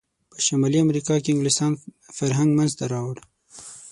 په 0.31 0.37
شمالي 0.45 0.79
امریکا 0.85 1.15
کې 1.23 1.29
انګلسان 1.31 1.71
فرهنګ 2.17 2.49
منځته 2.57 2.85
راوړ. 2.93 3.17